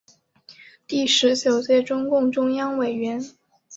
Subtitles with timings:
[0.87, 3.23] 第十九届中共中央委员。